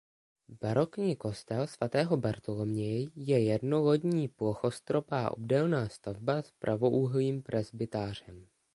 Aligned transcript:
Barokní 0.61 1.15
kostel 1.15 1.67
svatého 1.67 2.17
Bartoloměje 2.17 3.07
je 3.15 3.43
jednolodní 3.43 4.27
plochostropá 4.27 5.29
obdélná 5.29 5.89
stavba 5.89 6.41
s 6.41 6.51
pravoúhlým 6.51 7.41
presbytářem. 7.43 8.47